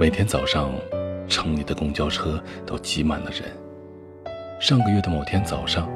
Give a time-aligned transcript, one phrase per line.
[0.00, 0.72] 每天早上，
[1.28, 3.42] 城里的公交车都挤满了人。
[4.58, 5.90] 上个月的某天早上，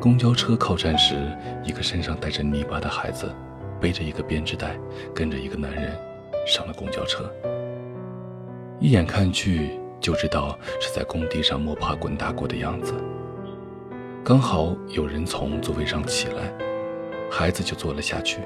[0.00, 1.14] 公交车靠站时，
[1.62, 3.30] 一个身上带着泥巴的孩子，
[3.78, 4.78] 背着一个编织袋，
[5.14, 5.94] 跟着一个男人
[6.46, 7.30] 上了公交车。
[8.80, 12.94] 一眼看去就知道是在工地上摸爬滚打过的样子。
[14.24, 16.50] 刚好有人从座位上起来，
[17.30, 18.40] 孩子就坐了下去，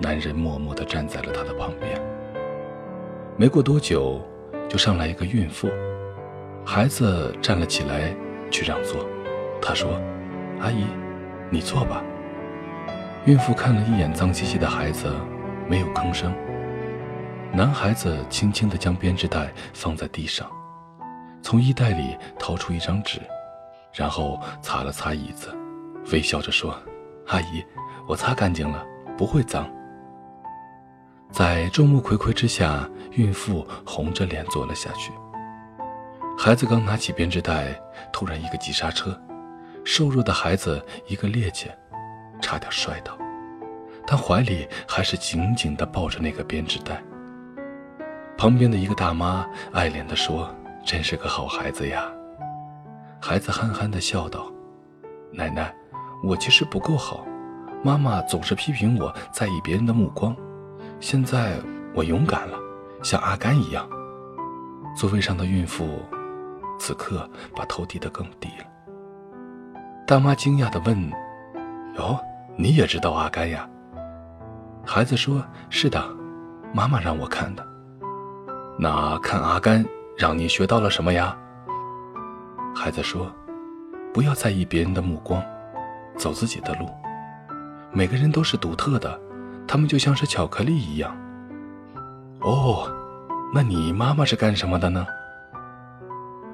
[0.00, 2.00] 男人默默地站在了他的旁边。
[3.36, 4.20] 没过多久，
[4.70, 5.68] 就上来一个孕妇，
[6.64, 8.14] 孩子站了起来
[8.52, 9.04] 去让座。
[9.60, 10.00] 他说
[10.62, 10.84] ：“阿姨，
[11.50, 12.00] 你坐吧。”
[13.26, 15.12] 孕妇看了一眼脏兮兮的孩子，
[15.68, 16.32] 没有吭声。
[17.52, 20.48] 男孩子轻轻地将编织袋放在地上，
[21.42, 23.18] 从衣袋里掏出一张纸，
[23.92, 25.52] 然后擦了擦椅子，
[26.12, 26.72] 微笑着说
[27.26, 27.64] ：“阿姨，
[28.06, 28.86] 我擦干净了，
[29.18, 29.68] 不会脏。”
[31.30, 35.12] 在众目睽睽之下，孕妇红着脸坐了下去。
[36.36, 37.80] 孩子刚拿起编织袋，
[38.12, 39.18] 突然一个急刹车，
[39.84, 41.68] 瘦弱的孩子一个趔趄，
[42.40, 43.16] 差点摔倒，
[44.06, 47.00] 但怀里还是紧紧地抱着那个编织袋。
[48.36, 50.52] 旁边的一个大妈爱怜地说
[50.84, 52.10] ：“真是个好孩子呀。”
[53.22, 54.50] 孩子憨憨地笑道
[55.30, 55.72] ：“奶奶，
[56.24, 57.24] 我其实不够好，
[57.84, 60.34] 妈妈总是批评我在意别人的目光。”
[61.00, 61.56] 现在
[61.94, 62.58] 我勇敢了，
[63.02, 63.88] 像阿甘一样。
[64.94, 66.02] 座位上的孕妇
[66.78, 68.66] 此刻把头低得更低了。
[70.06, 71.10] 大妈惊讶地问
[71.96, 72.20] ：“哟，
[72.54, 73.66] 你也知道阿甘呀？”
[74.84, 76.04] 孩子说：“是的，
[76.74, 77.66] 妈妈让我看的。”
[78.78, 79.82] 那看阿甘
[80.18, 81.34] 让你学到了什么呀？
[82.74, 83.32] 孩子说
[84.12, 85.42] ：“不要在意别人的目光，
[86.16, 86.86] 走自己的路。
[87.90, 89.18] 每个人都是独特的。”
[89.72, 91.16] 他们就像是巧克力一样。
[92.40, 92.90] 哦，
[93.54, 95.06] 那你妈妈是干什么的呢？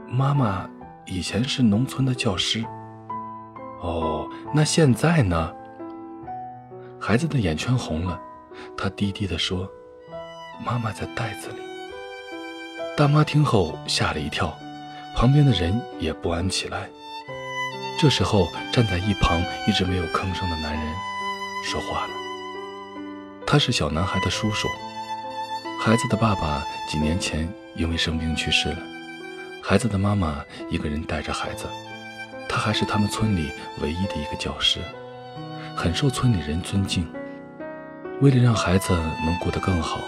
[0.07, 0.69] 妈妈
[1.07, 2.63] 以前是农村的教师。
[3.81, 5.51] 哦，那现在呢？
[7.01, 8.21] 孩子的眼圈红了，
[8.77, 9.67] 他低低的说
[10.63, 11.63] ：“妈妈在袋子里。”
[12.99, 14.55] 大妈听后吓了一跳，
[15.15, 16.91] 旁边的人也不安起来。
[17.99, 20.95] 这时候，站在一旁一直没有吭声的男人
[21.65, 22.26] 说话了。
[23.47, 24.69] 他是小男孩的叔叔，
[25.81, 28.79] 孩子的爸爸几年前因为生病去世了，
[29.63, 31.65] 孩子的妈妈一个人带着孩子，
[32.49, 34.81] 他还是他们村里唯一的一个教师，
[35.77, 37.07] 很受村里人尊敬。
[38.21, 38.93] 为了让孩子
[39.25, 40.01] 能过得更好，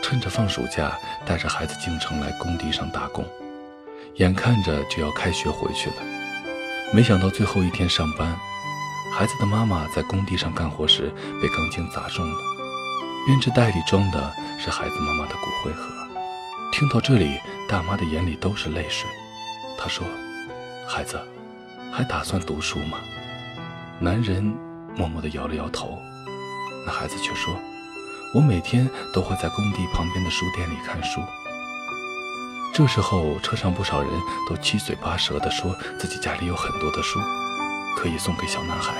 [0.00, 0.96] 趁着放暑假
[1.26, 3.26] 带着孩子进城来工地上打工，
[4.14, 5.96] 眼看着就要开学回去了，
[6.94, 8.38] 没想到最后一天上班，
[9.12, 11.12] 孩子的妈妈在工地上干活时
[11.42, 12.51] 被钢筋砸中了。
[13.24, 15.92] 编织袋里装的是孩子妈妈的骨灰盒。
[16.72, 17.38] 听到这里，
[17.68, 19.08] 大妈的眼里都是泪水。
[19.78, 20.04] 她说
[20.88, 21.20] ：“孩子，
[21.92, 22.98] 还打算读书吗？”
[24.00, 24.42] 男人
[24.96, 25.98] 默默地摇了摇头。
[26.84, 27.54] 那孩子却说
[28.34, 31.20] ：“我每天都会在工地旁边的书店里看书。”
[32.74, 34.10] 这时候，车上不少人
[34.48, 37.20] 都七嘴八舌地说自己家里有很多的书，
[37.96, 38.94] 可以送给小男孩。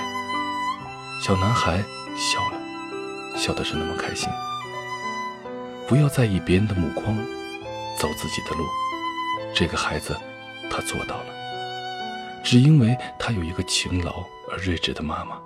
[1.19, 1.83] 小男孩
[2.15, 2.62] 笑了。
[3.35, 4.29] 笑的是那么开心。
[5.87, 7.15] 不要在意别人的目光，
[7.97, 8.65] 走自己的路。
[9.53, 10.15] 这个孩子，
[10.69, 11.25] 他做到了，
[12.43, 15.39] 只因为他有一个勤劳而睿智的妈妈。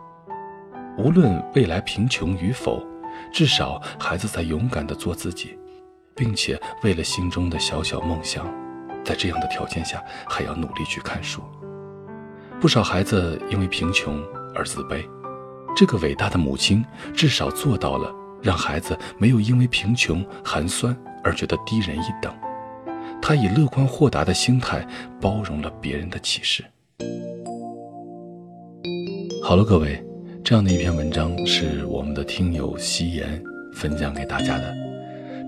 [0.97, 2.81] 无论未来贫穷与否，
[3.31, 5.57] 至少孩子在勇敢地做自己，
[6.15, 8.45] 并且为了心中的小小梦想，
[9.03, 11.41] 在这样的条件下还要努力去看书。
[12.59, 14.23] 不少孩子因为贫穷
[14.55, 15.05] 而自卑。
[15.75, 16.83] 这个伟大的母亲
[17.13, 18.11] 至少做到了，
[18.41, 22.33] 让孩子没有因为贫穷寒酸而觉得低人一等。
[23.21, 24.87] 她以乐观豁达的心态
[25.19, 26.63] 包容了别人的歧视。
[29.43, 30.03] 好了，各位，
[30.43, 33.41] 这样的一篇文章是我们的听友夕颜
[33.73, 34.75] 分享给大家的。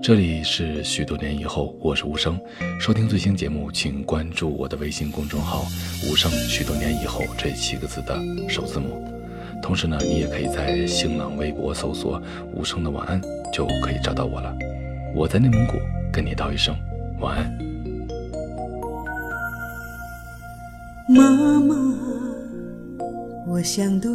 [0.02, 2.40] 这里是许多年以后，我是无声。
[2.80, 5.66] 收听最新节目，请关注我的微信公众号
[6.10, 6.30] “无声”。
[6.48, 8.18] 许多年以后这七个字的
[8.48, 9.19] 首字母。
[9.62, 12.20] 同时呢，你也可以在新浪微博搜索
[12.54, 13.20] “无声的晚安”，
[13.52, 14.52] 就可以找到我了。
[15.14, 15.74] 我在内蒙古
[16.12, 16.74] 跟你道一声
[17.20, 17.58] 晚安。
[21.08, 21.74] 妈妈，
[23.48, 24.10] 我想对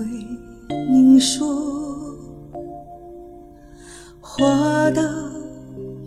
[0.91, 1.45] 你说，
[4.19, 5.01] 话到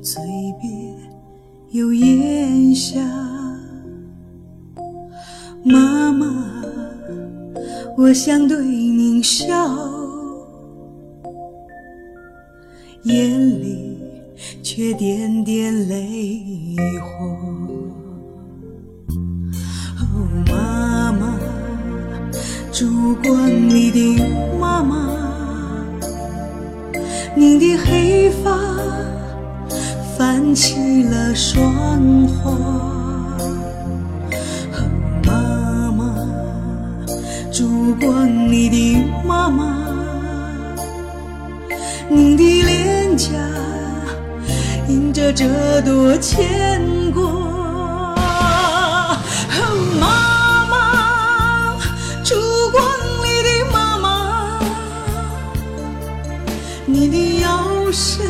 [0.03, 0.23] 嘴
[0.61, 0.97] 边
[1.71, 3.01] 又咽下，
[5.63, 6.27] 妈妈。
[7.97, 8.65] 我想对
[9.23, 9.47] 笑，
[13.05, 13.97] 眼里
[14.63, 17.07] 却点点泪花。
[20.01, 20.05] 哦，
[20.47, 21.39] 妈妈，
[22.73, 24.25] 烛光里的
[24.59, 25.17] 妈妈，
[27.37, 28.59] 您的黑发
[30.17, 32.98] 泛起了霜花。
[38.01, 39.75] 烛光里的妈妈，
[42.09, 43.33] 您的脸颊。
[44.87, 46.81] 印着这朵牵
[47.11, 47.25] 挂，
[49.99, 51.77] 妈妈，
[52.23, 52.37] 烛
[52.71, 52.81] 光
[53.25, 54.61] 里的妈妈，
[56.87, 58.28] 你的腰身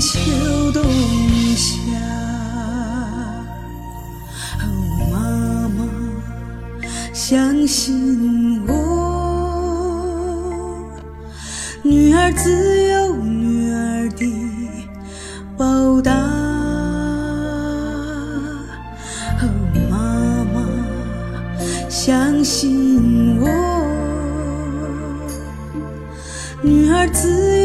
[0.00, 0.80] 秋冬
[1.56, 1.72] 夏，
[5.10, 5.84] 妈妈，
[7.12, 8.72] 相信我，
[11.82, 14.24] 女儿自有女儿的
[15.56, 16.12] 报答。
[19.90, 20.62] 妈妈
[21.88, 23.48] 相信我，
[26.62, 27.57] 女儿自。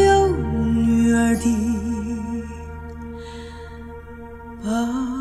[4.66, 5.13] Oh.